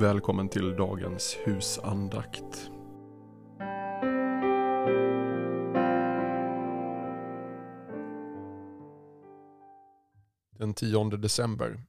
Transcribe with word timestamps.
Välkommen 0.00 0.48
till 0.48 0.76
dagens 0.76 1.36
husandakt. 1.44 2.70
Den 10.50 10.74
10 10.74 11.04
december. 11.04 11.82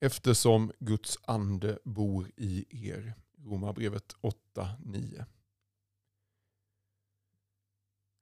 Eftersom 0.00 0.72
Guds 0.80 1.18
ande 1.22 1.78
bor 1.84 2.30
i 2.36 2.64
er. 2.88 3.14
Romarbrevet 3.38 4.16
8.9. 4.22 5.24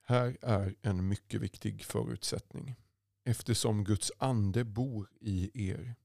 Här 0.01 0.37
är 0.41 0.75
en 0.81 1.07
mycket 1.07 1.41
viktig 1.41 1.83
förutsättning. 1.83 2.75
Eftersom 3.25 3.83
Guds 3.83 4.11
ande 4.17 4.63
bor 4.63 5.09
i 5.19 5.69
er. 5.69 5.95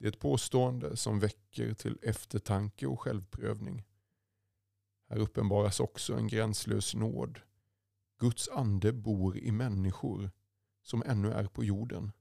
Det 0.00 0.06
är 0.06 0.12
ett 0.12 0.20
påstående 0.20 0.96
som 0.96 1.20
väcker 1.20 1.74
till 1.74 1.98
eftertanke 2.02 2.86
och 2.86 3.00
självprövning. 3.00 3.84
Här 5.08 5.18
uppenbaras 5.18 5.80
också 5.80 6.14
en 6.14 6.28
gränslös 6.28 6.94
nåd. 6.94 7.40
Guds 8.18 8.48
ande 8.48 8.92
bor 8.92 9.38
i 9.38 9.52
människor 9.52 10.30
som 10.82 11.02
ännu 11.06 11.32
är 11.32 11.46
på 11.46 11.64
jorden. 11.64 12.12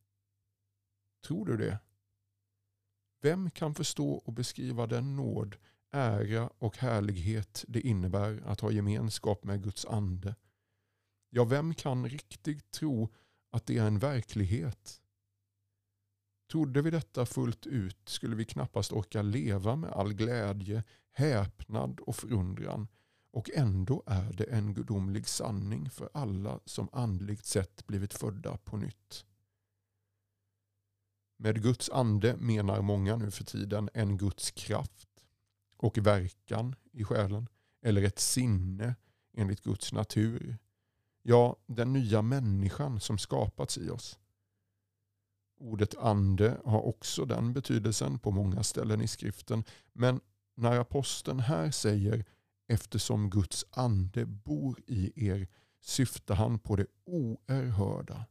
Tror 1.27 1.45
du 1.45 1.57
det? 1.57 1.79
Vem 3.21 3.51
kan 3.51 3.75
förstå 3.75 4.11
och 4.11 4.33
beskriva 4.33 4.87
den 4.87 5.15
nåd, 5.15 5.55
ära 5.91 6.49
och 6.57 6.77
härlighet 6.77 7.65
det 7.67 7.81
innebär 7.81 8.41
att 8.45 8.59
ha 8.59 8.71
gemenskap 8.71 9.43
med 9.43 9.63
Guds 9.63 9.85
ande? 9.85 10.35
Ja, 11.29 11.43
vem 11.43 11.73
kan 11.73 12.09
riktigt 12.09 12.71
tro 12.71 13.09
att 13.51 13.65
det 13.65 13.77
är 13.77 13.87
en 13.87 13.99
verklighet? 13.99 15.01
Trodde 16.51 16.81
vi 16.81 16.91
detta 16.91 17.25
fullt 17.25 17.67
ut 17.67 18.09
skulle 18.09 18.35
vi 18.35 18.45
knappast 18.45 18.91
orka 18.91 19.21
leva 19.21 19.75
med 19.75 19.89
all 19.89 20.13
glädje, 20.13 20.83
häpnad 21.11 21.99
och 21.99 22.15
förundran. 22.15 22.87
Och 23.31 23.49
ändå 23.53 24.03
är 24.05 24.33
det 24.33 24.43
en 24.43 24.73
gudomlig 24.73 25.27
sanning 25.27 25.89
för 25.89 26.09
alla 26.13 26.59
som 26.65 26.89
andligt 26.91 27.45
sett 27.45 27.87
blivit 27.87 28.13
födda 28.13 28.57
på 28.57 28.77
nytt. 28.77 29.25
Med 31.37 31.61
Guds 31.61 31.89
ande 31.89 32.37
menar 32.37 32.81
många 32.81 33.15
nu 33.15 33.31
för 33.31 33.43
tiden 33.43 33.89
en 33.93 34.17
Guds 34.17 34.51
kraft 34.51 35.09
och 35.77 35.97
verkan 35.97 36.75
i 36.91 37.03
själen 37.03 37.47
eller 37.81 38.03
ett 38.03 38.19
sinne 38.19 38.95
enligt 39.33 39.63
Guds 39.63 39.93
natur. 39.93 40.57
Ja, 41.21 41.55
den 41.65 41.93
nya 41.93 42.21
människan 42.21 42.99
som 42.99 43.17
skapats 43.17 43.77
i 43.77 43.89
oss. 43.89 44.19
Ordet 45.59 45.97
ande 45.97 46.57
har 46.65 46.81
också 46.81 47.25
den 47.25 47.53
betydelsen 47.53 48.19
på 48.19 48.31
många 48.31 48.63
ställen 48.63 49.01
i 49.01 49.07
skriften. 49.07 49.63
Men 49.93 50.21
när 50.55 50.79
aposteln 50.79 51.39
här 51.39 51.71
säger 51.71 52.25
eftersom 52.67 53.29
Guds 53.29 53.65
ande 53.71 54.25
bor 54.25 54.79
i 54.87 55.27
er 55.27 55.47
syftar 55.81 56.35
han 56.35 56.59
på 56.59 56.75
det 56.75 56.85
oerhörda. 57.05 58.25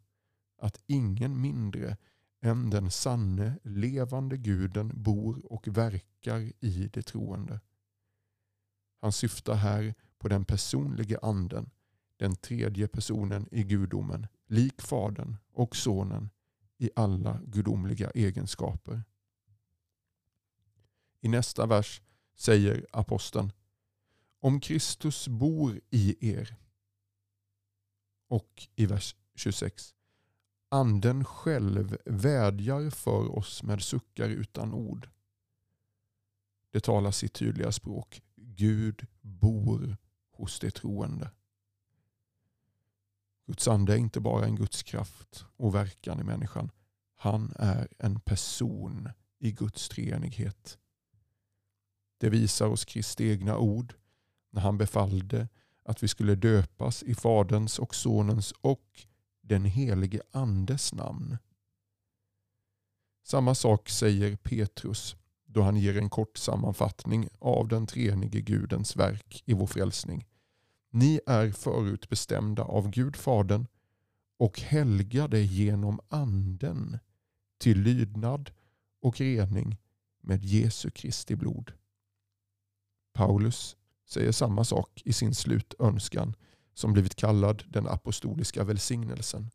Att 0.60 0.82
ingen 0.86 1.40
mindre 1.40 1.96
än 2.42 2.70
den 2.70 2.90
sanne 2.90 3.58
levande 3.62 4.36
guden 4.36 4.92
bor 4.94 5.52
och 5.52 5.68
verkar 5.68 6.52
i 6.60 6.90
det 6.92 7.02
troende. 7.02 7.60
Han 9.00 9.12
syftar 9.12 9.54
här 9.54 9.94
på 10.18 10.28
den 10.28 10.44
personliga 10.44 11.18
anden, 11.22 11.70
den 12.16 12.36
tredje 12.36 12.88
personen 12.88 13.48
i 13.50 13.64
gudomen, 13.64 14.26
lik 14.46 14.82
Fadern 14.82 15.36
och 15.52 15.76
Sonen 15.76 16.30
i 16.78 16.90
alla 16.96 17.40
gudomliga 17.46 18.10
egenskaper. 18.10 19.02
I 21.20 21.28
nästa 21.28 21.66
vers 21.66 22.02
säger 22.36 22.86
aposteln 22.92 23.52
Om 24.40 24.60
Kristus 24.60 25.28
bor 25.28 25.80
i 25.90 26.30
er 26.36 26.56
och 28.28 28.68
i 28.76 28.86
vers 28.86 29.16
26 29.34 29.94
Anden 30.70 31.24
själv 31.24 31.96
vädjar 32.04 32.90
för 32.90 33.38
oss 33.38 33.62
med 33.62 33.82
suckar 33.82 34.28
utan 34.28 34.74
ord. 34.74 35.08
Det 36.70 36.80
talar 36.80 37.10
sitt 37.10 37.32
tydliga 37.32 37.72
språk. 37.72 38.22
Gud 38.36 39.06
bor 39.20 39.96
hos 40.30 40.60
de 40.60 40.70
troende. 40.70 41.30
Guds 43.48 43.68
ande 43.68 43.92
är 43.92 43.96
inte 43.96 44.20
bara 44.20 44.44
en 44.44 44.56
Guds 44.56 44.82
kraft 44.82 45.44
och 45.56 45.74
verkan 45.74 46.20
i 46.20 46.22
människan. 46.22 46.70
Han 47.16 47.52
är 47.56 47.88
en 47.98 48.20
person 48.20 49.08
i 49.38 49.52
Guds 49.52 49.88
treenighet. 49.88 50.78
Det 52.18 52.28
visar 52.28 52.66
oss 52.66 52.84
Kristi 52.84 53.30
egna 53.30 53.58
ord 53.58 53.94
när 54.50 54.60
han 54.60 54.78
befallde 54.78 55.48
att 55.82 56.02
vi 56.02 56.08
skulle 56.08 56.34
döpas 56.34 57.02
i 57.02 57.14
Faderns 57.14 57.78
och 57.78 57.94
Sonens 57.94 58.52
och 58.60 59.06
den 59.40 59.64
helige 59.64 60.20
Andes 60.30 60.92
namn. 60.92 61.38
Samma 63.22 63.54
sak 63.54 63.88
säger 63.88 64.36
Petrus 64.36 65.16
då 65.46 65.62
han 65.62 65.76
ger 65.76 65.98
en 65.98 66.10
kort 66.10 66.36
sammanfattning 66.36 67.28
av 67.38 67.68
den 67.68 67.86
treenige 67.86 68.40
Gudens 68.40 68.96
verk 68.96 69.42
i 69.46 69.54
vår 69.54 69.66
frälsning. 69.66 70.26
Ni 70.90 71.20
är 71.26 71.50
förutbestämda 71.50 72.62
av 72.62 72.90
Gud 72.90 73.16
Fadern 73.16 73.66
och 74.38 74.60
helgade 74.60 75.40
genom 75.40 76.00
anden 76.08 76.98
till 77.58 77.80
lydnad 77.80 78.50
och 79.02 79.20
rening 79.20 79.76
med 80.20 80.44
Jesu 80.44 80.90
Kristi 80.90 81.36
blod. 81.36 81.72
Paulus 83.12 83.76
säger 84.06 84.32
samma 84.32 84.64
sak 84.64 85.02
i 85.04 85.12
sin 85.12 85.34
slutönskan 85.34 86.34
som 86.74 86.92
blivit 86.92 87.14
kallad 87.14 87.64
den 87.68 87.88
apostoliska 87.88 88.64
välsignelsen. 88.64 89.50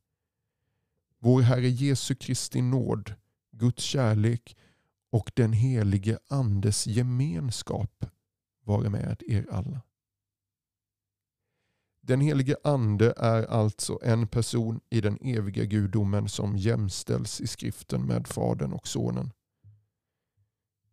Vår 1.20 1.42
Herre 1.42 1.70
Jesu 1.70 2.16
Kristi 2.16 2.62
nåd, 2.62 3.16
Guds 3.52 3.84
kärlek 3.84 4.58
och 5.12 5.32
den 5.36 5.54
helige 5.54 6.20
Andes 6.28 6.88
gemenskap 6.88 8.06
vare 8.64 8.90
med 8.90 9.24
er 9.28 9.48
alla. 9.52 9.82
Den 12.06 12.22
helige 12.22 12.56
Ande 12.64 13.14
är 13.18 13.44
alltså 13.44 14.00
en 14.04 14.28
person 14.28 14.80
i 14.90 15.02
den 15.02 15.18
eviga 15.22 15.66
gudomen 15.66 16.30
som 16.30 16.58
jämställs 16.58 17.42
i 17.42 17.48
skriften 17.48 18.06
med 18.06 18.28
Fadern 18.28 18.74
och 18.74 18.88
Sonen. 18.88 19.32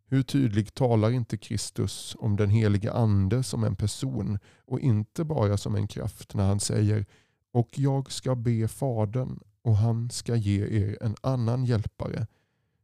Hur 0.05 0.23
tydligt 0.23 0.73
talar 0.73 1.11
inte 1.11 1.37
Kristus 1.37 2.15
om 2.19 2.35
den 2.35 2.49
helige 2.49 2.91
Ande 2.93 3.43
som 3.43 3.63
en 3.63 3.75
person 3.75 4.39
och 4.65 4.79
inte 4.79 5.23
bara 5.23 5.57
som 5.57 5.75
en 5.75 5.87
kraft 5.87 6.33
när 6.33 6.47
han 6.47 6.59
säger 6.59 7.05
och 7.51 7.69
jag 7.79 8.11
ska 8.11 8.35
be 8.35 8.67
Fadern 8.67 9.39
och 9.61 9.75
han 9.75 10.09
ska 10.09 10.35
ge 10.35 10.65
er 10.65 10.97
en 11.01 11.15
annan 11.21 11.65
hjälpare 11.65 12.27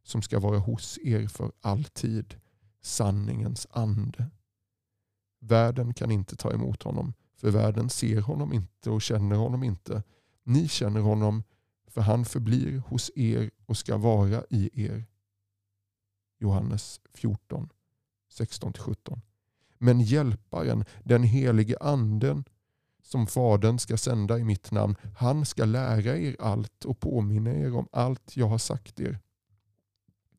som 0.02 0.22
ska 0.22 0.40
vara 0.40 0.58
hos 0.58 0.98
er 0.98 1.26
för 1.26 1.52
alltid, 1.60 2.34
sanningens 2.82 3.66
ande. 3.70 4.30
Världen 5.40 5.94
kan 5.94 6.10
inte 6.10 6.36
ta 6.36 6.52
emot 6.52 6.82
honom 6.82 7.14
för 7.38 7.50
världen 7.50 7.90
ser 7.90 8.20
honom 8.20 8.52
inte 8.52 8.90
och 8.90 9.02
känner 9.02 9.36
honom 9.36 9.64
inte. 9.64 10.02
Ni 10.44 10.68
känner 10.68 11.00
honom 11.00 11.42
för 11.86 12.00
han 12.00 12.24
förblir 12.24 12.78
hos 12.78 13.10
er 13.14 13.50
och 13.66 13.76
ska 13.76 13.96
vara 13.96 14.44
i 14.50 14.84
er. 14.84 15.04
Johannes 16.38 17.00
14, 17.14 17.68
16-17. 18.38 19.20
Men 19.78 20.00
hjälparen, 20.00 20.84
den 21.04 21.22
helige 21.22 21.76
anden 21.80 22.44
som 23.02 23.26
Fadern 23.26 23.78
ska 23.78 23.96
sända 23.96 24.38
i 24.38 24.44
mitt 24.44 24.70
namn, 24.70 24.96
han 25.16 25.46
ska 25.46 25.64
lära 25.64 26.16
er 26.16 26.36
allt 26.40 26.84
och 26.84 27.00
påminna 27.00 27.50
er 27.50 27.74
om 27.74 27.88
allt 27.92 28.36
jag 28.36 28.46
har 28.46 28.58
sagt 28.58 29.00
er. 29.00 29.18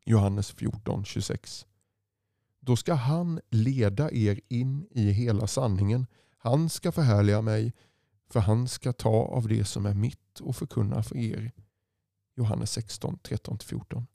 Johannes 0.06 0.52
14, 0.52 1.06
26. 1.06 1.66
Då 2.60 2.76
ska 2.76 2.94
han 2.94 3.40
leda 3.50 4.12
er 4.12 4.40
in 4.48 4.88
i 4.92 5.12
hela 5.12 5.48
sanningen. 5.48 6.08
Han 6.42 6.70
ska 6.70 6.92
förhärliga 6.92 7.42
mig, 7.42 7.74
för 8.30 8.40
han 8.40 8.68
ska 8.68 8.94
ta 8.94 9.10
av 9.10 9.48
det 9.48 9.66
som 9.66 9.86
är 9.86 9.94
mitt 9.94 10.40
och 10.40 10.56
förkunna 10.56 11.04
för 11.04 11.18
er. 11.18 11.52
Johannes 12.36 12.72
16, 12.72 13.20
13-14. 13.24 14.06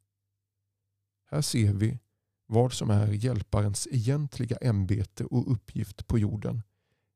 Här 1.30 1.42
ser 1.42 1.72
vi 1.72 1.98
vad 2.46 2.72
som 2.72 2.90
är 2.90 3.12
hjälparens 3.12 3.88
egentliga 3.90 4.56
ämbete 4.56 5.24
och 5.24 5.52
uppgift 5.52 6.06
på 6.06 6.18
jorden, 6.18 6.62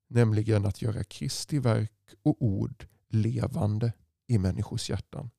nämligen 0.09 0.67
att 0.67 0.83
göra 0.83 1.05
Kristi 1.05 1.59
verk 1.59 2.15
och 2.23 2.43
ord 2.43 2.87
levande 3.09 3.93
i 4.27 4.39
människors 4.39 4.91
hjärtan. 4.91 5.31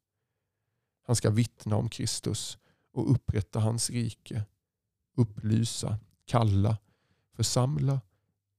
Han 1.01 1.15
ska 1.15 1.29
vittna 1.29 1.75
om 1.75 1.89
Kristus 1.89 2.57
och 2.93 3.11
upprätta 3.11 3.59
hans 3.59 3.89
rike, 3.89 4.45
upplysa, 5.15 5.99
kalla, 6.25 6.77
församla, 7.33 8.01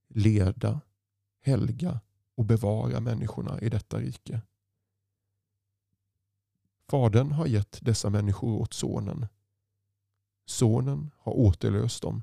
leda 0.09 0.81
helga 1.41 2.01
och 2.35 2.45
bevara 2.45 3.01
människorna 3.01 3.61
i 3.61 3.69
detta 3.69 3.99
rike. 3.99 4.41
Fadern 6.89 7.33
har 7.33 7.47
gett 7.47 7.79
dessa 7.83 8.11
människor 8.11 8.61
åt 8.61 8.73
sonen. 8.73 9.27
Sonen 10.47 11.11
har 11.19 11.33
återlöst 11.33 12.03
dem 12.03 12.23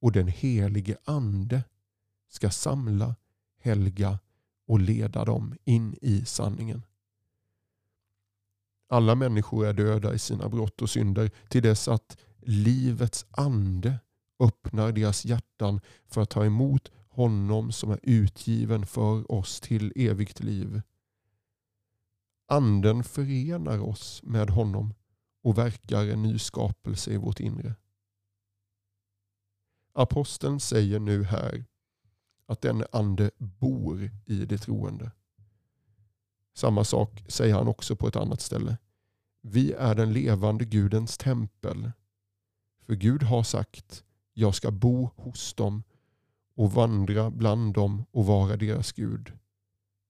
och 0.00 0.12
den 0.12 0.28
helige 0.28 0.96
ande 1.04 1.64
ska 2.28 2.50
samla, 2.50 3.16
helga 3.58 4.18
och 4.66 4.80
leda 4.80 5.24
dem 5.24 5.54
in 5.64 5.96
i 6.02 6.24
sanningen. 6.24 6.82
Alla 8.88 9.14
människor 9.14 9.66
är 9.66 9.72
döda 9.72 10.14
i 10.14 10.18
sina 10.18 10.48
brott 10.48 10.82
och 10.82 10.90
synder 10.90 11.30
till 11.48 11.62
dess 11.62 11.88
att 11.88 12.18
livets 12.38 13.26
ande 13.30 13.98
öppnar 14.40 14.92
deras 14.92 15.24
hjärtan 15.24 15.80
för 16.06 16.20
att 16.20 16.30
ta 16.30 16.44
emot 16.44 16.90
honom 17.18 17.72
som 17.72 17.90
är 17.90 18.00
utgiven 18.02 18.86
för 18.86 19.32
oss 19.32 19.60
till 19.60 19.92
evigt 19.96 20.40
liv. 20.40 20.82
Anden 22.46 23.04
förenar 23.04 23.78
oss 23.78 24.22
med 24.22 24.50
honom 24.50 24.94
och 25.42 25.58
verkar 25.58 26.06
en 26.06 26.22
ny 26.22 26.38
skapelse 26.38 27.12
i 27.12 27.16
vårt 27.16 27.40
inre. 27.40 27.74
Aposteln 29.92 30.60
säger 30.60 30.98
nu 31.00 31.24
här 31.24 31.64
att 32.46 32.60
den 32.60 32.84
ande 32.92 33.30
bor 33.38 34.10
i 34.26 34.46
det 34.46 34.58
troende. 34.58 35.10
Samma 36.54 36.84
sak 36.84 37.24
säger 37.28 37.54
han 37.54 37.68
också 37.68 37.96
på 37.96 38.08
ett 38.08 38.16
annat 38.16 38.40
ställe. 38.40 38.78
Vi 39.40 39.72
är 39.72 39.94
den 39.94 40.12
levande 40.12 40.64
Gudens 40.64 41.18
tempel. 41.18 41.90
För 42.86 42.94
Gud 42.94 43.22
har 43.22 43.42
sagt, 43.42 44.04
jag 44.32 44.54
ska 44.54 44.70
bo 44.70 45.10
hos 45.16 45.54
dem 45.54 45.82
och 46.58 46.72
vandra 46.72 47.30
bland 47.30 47.74
dem 47.74 48.04
och 48.10 48.26
vara 48.26 48.56
deras 48.56 48.92
Gud. 48.92 49.32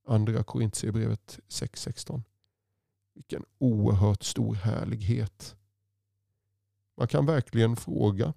Andra 0.07 0.45
Korintierbrevet 0.45 1.41
6.16. 1.49 2.23
Vilken 3.15 3.45
oerhört 3.59 4.23
stor 4.23 4.55
härlighet. 4.55 5.57
Man 6.97 7.09
kan 7.09 7.27
verkligen 7.27 7.77
fråga, 7.77 8.35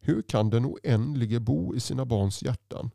hur 0.00 0.22
kan 0.22 0.50
den 0.50 0.66
oändlige 0.66 1.40
bo 1.40 1.74
i 1.74 1.80
sina 1.80 2.04
barns 2.04 2.42
hjärtan? 2.42 2.90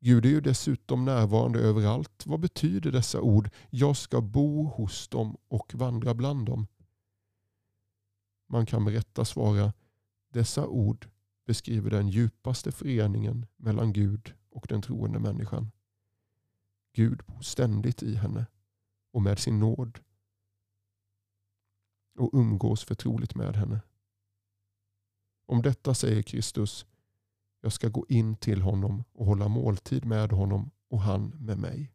Gud 0.00 0.24
är 0.24 0.30
ju 0.30 0.40
dessutom 0.40 1.04
närvarande 1.04 1.58
överallt. 1.58 2.26
Vad 2.26 2.40
betyder 2.40 2.92
dessa 2.92 3.20
ord? 3.20 3.50
Jag 3.70 3.96
ska 3.96 4.20
bo 4.20 4.64
hos 4.64 5.08
dem 5.08 5.36
och 5.48 5.74
vandra 5.74 6.14
bland 6.14 6.46
dem. 6.46 6.66
Man 8.48 8.66
kan 8.66 8.84
med 8.84 8.92
rätta 8.92 9.24
svara, 9.24 9.72
dessa 10.32 10.66
ord 10.66 11.08
beskriver 11.48 11.90
den 11.90 12.08
djupaste 12.08 12.72
föreningen 12.72 13.46
mellan 13.56 13.92
Gud 13.92 14.34
och 14.50 14.66
den 14.68 14.82
troende 14.82 15.18
människan. 15.18 15.70
Gud 16.92 17.22
bor 17.26 17.40
ständigt 17.40 18.02
i 18.02 18.14
henne 18.14 18.46
och 19.12 19.22
med 19.22 19.38
sin 19.38 19.58
nåd 19.58 20.00
och 22.18 22.30
umgås 22.32 22.84
förtroligt 22.84 23.34
med 23.34 23.56
henne. 23.56 23.80
Om 25.46 25.62
detta 25.62 25.94
säger 25.94 26.22
Kristus, 26.22 26.86
jag 27.60 27.72
ska 27.72 27.88
gå 27.88 28.06
in 28.08 28.36
till 28.36 28.62
honom 28.62 29.04
och 29.12 29.26
hålla 29.26 29.48
måltid 29.48 30.04
med 30.04 30.32
honom 30.32 30.70
och 30.88 31.00
han 31.00 31.28
med 31.28 31.58
mig. 31.58 31.92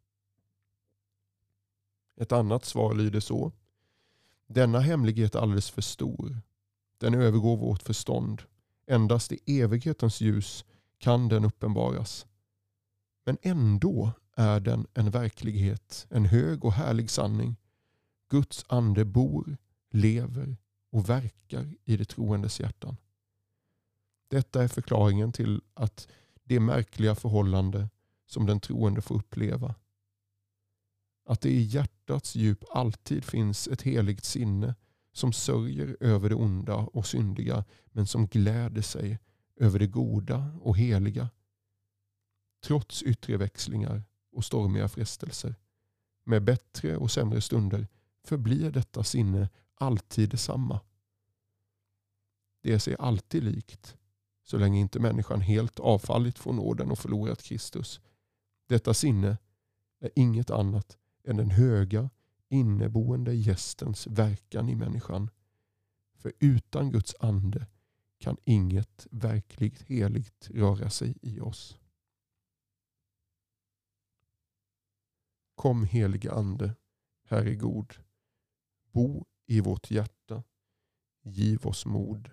Ett 2.15 2.31
annat 2.31 2.65
svar 2.65 2.93
lyder 2.93 3.19
så. 3.19 3.51
Denna 4.47 4.79
hemlighet 4.79 5.35
är 5.35 5.39
alldeles 5.39 5.69
för 5.69 5.81
stor. 5.81 6.41
Den 6.97 7.13
övergår 7.13 7.57
vårt 7.57 7.83
förstånd. 7.83 8.43
Endast 8.87 9.31
i 9.31 9.61
evighetens 9.61 10.21
ljus 10.21 10.65
kan 10.97 11.29
den 11.29 11.45
uppenbaras. 11.45 12.25
Men 13.25 13.37
ändå 13.41 14.11
är 14.35 14.59
den 14.59 14.87
en 14.93 15.11
verklighet, 15.11 16.07
en 16.09 16.25
hög 16.25 16.65
och 16.65 16.73
härlig 16.73 17.09
sanning. 17.09 17.55
Guds 18.29 18.65
ande 18.67 19.05
bor, 19.05 19.57
lever 19.89 20.57
och 20.91 21.09
verkar 21.09 21.75
i 21.83 21.97
det 21.97 22.05
troendes 22.05 22.59
hjärtan. 22.59 22.97
Detta 24.27 24.63
är 24.63 24.67
förklaringen 24.67 25.31
till 25.31 25.61
att 25.73 26.07
det 26.43 26.59
märkliga 26.59 27.15
förhållande 27.15 27.89
som 28.25 28.45
den 28.45 28.59
troende 28.59 29.01
får 29.01 29.15
uppleva. 29.15 29.75
Att 31.25 31.41
det 31.41 31.49
i 31.49 31.61
hjärtats 31.61 32.35
djup 32.35 32.63
alltid 32.71 33.23
finns 33.23 33.67
ett 33.67 33.81
heligt 33.81 34.25
sinne 34.25 34.75
som 35.13 35.33
sörjer 35.33 35.97
över 35.99 36.29
det 36.29 36.35
onda 36.35 36.75
och 36.75 37.05
syndiga 37.05 37.65
men 37.85 38.07
som 38.07 38.27
gläder 38.27 38.81
sig 38.81 39.19
över 39.55 39.79
det 39.79 39.87
goda 39.87 40.57
och 40.61 40.77
heliga. 40.77 41.29
Trots 42.63 43.03
yttre 43.03 43.37
växlingar 43.37 44.03
och 44.31 44.45
stormiga 44.45 44.89
frestelser. 44.89 45.55
Med 46.23 46.43
bättre 46.43 46.97
och 46.97 47.11
sämre 47.11 47.41
stunder 47.41 47.87
förblir 48.23 48.71
detta 48.71 49.03
sinne 49.03 49.49
alltid 49.75 50.29
detsamma. 50.29 50.79
Det 52.61 52.73
är 52.73 52.79
sig 52.79 52.95
alltid 52.99 53.43
likt 53.43 53.97
så 54.43 54.57
länge 54.57 54.79
inte 54.79 54.99
människan 54.99 55.41
helt 55.41 55.79
avfallit 55.79 56.39
från 56.39 56.55
nåden 56.55 56.91
och 56.91 56.99
förlorat 56.99 57.43
Kristus. 57.43 58.01
Detta 58.67 58.93
sinne 58.93 59.37
är 59.99 60.11
inget 60.15 60.49
annat 60.51 60.97
än 61.23 61.37
den 61.37 61.51
höga 61.51 62.09
inneboende 62.53 63.33
gästens 63.33 64.07
verkan 64.07 64.69
i 64.69 64.75
människan. 64.75 65.29
För 66.15 66.33
utan 66.39 66.91
Guds 66.91 67.15
ande 67.19 67.67
kan 68.17 68.37
inget 68.43 69.07
verkligt 69.11 69.81
heligt 69.81 70.49
röra 70.49 70.89
sig 70.89 71.17
i 71.21 71.39
oss. 71.39 71.79
Kom 75.55 75.83
helige 75.83 76.31
Ande, 76.31 76.75
Herre 77.23 77.55
god, 77.55 77.93
bo 78.91 79.25
i 79.45 79.61
vårt 79.61 79.91
hjärta, 79.91 80.43
giv 81.23 81.67
oss 81.67 81.85
mod, 81.85 82.29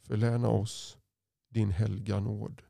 förläna 0.00 0.48
oss 0.48 0.98
din 1.48 1.70
helga 1.70 2.20
nåd 2.20 2.62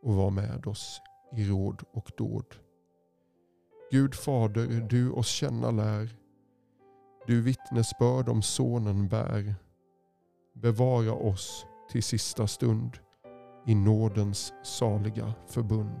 och 0.00 0.14
var 0.14 0.30
med 0.30 0.66
oss 0.66 1.00
i 1.36 1.44
råd 1.44 1.82
och 1.92 2.12
dåd. 2.16 2.63
Gud 3.94 4.14
Fader, 4.14 4.86
du 4.90 5.10
oss 5.10 5.28
känna 5.28 5.70
lär, 5.70 6.08
du 7.26 7.40
vittnesbörd 7.40 8.28
om 8.28 8.42
Sonen 8.42 9.08
bär. 9.08 9.54
Bevara 10.54 11.12
oss 11.12 11.66
till 11.90 12.02
sista 12.02 12.46
stund 12.46 12.98
i 13.66 13.74
nådens 13.74 14.52
saliga 14.62 15.34
förbund. 15.46 16.00